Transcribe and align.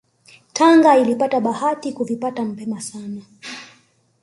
Tanga 0.53 0.97
ilipata 0.97 1.39
bahati 1.39 1.93
kuvipata 1.93 2.45
mapema 2.45 2.81
sana 2.81 3.21